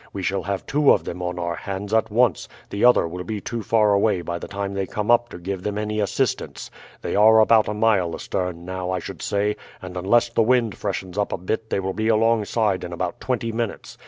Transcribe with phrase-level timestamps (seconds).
[0.13, 3.39] We shall have two of them on our hands at once; the other will be
[3.39, 6.71] too far away by the time they come up to give them any assistance.
[7.03, 11.19] They are about a mile astern now, I should say, and unless the wind freshens
[11.19, 13.99] up a bit they will be alongside in about twenty minutes.